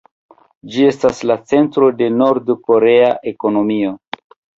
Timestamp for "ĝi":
0.75-0.85